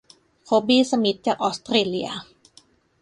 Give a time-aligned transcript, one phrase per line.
[0.45, 2.09] โคบี้ สมิธ จากออสเตรเลีย